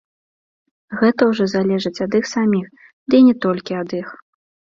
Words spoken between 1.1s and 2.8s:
ўжо залежыць ад іх саміх,